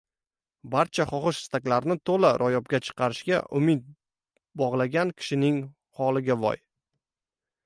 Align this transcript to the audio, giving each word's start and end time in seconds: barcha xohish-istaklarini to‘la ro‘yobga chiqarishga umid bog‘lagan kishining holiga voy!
barcha 0.75 1.05
xohish-istaklarini 1.11 1.97
to‘la 2.11 2.31
ro‘yobga 2.43 2.81
chiqarishga 2.87 3.43
umid 3.61 3.87
bog‘lagan 4.63 5.15
kishining 5.21 5.63
holiga 6.01 6.43
voy! 6.47 6.65